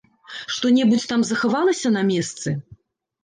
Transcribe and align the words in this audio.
Што-небудзь 0.53 1.05
там 1.11 1.21
захавалася 1.31 1.91
на 1.97 2.01
месцы? 2.09 2.49